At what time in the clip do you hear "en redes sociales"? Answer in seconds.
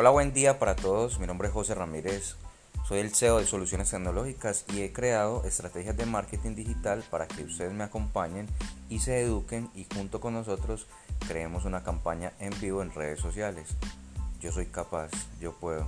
12.80-13.76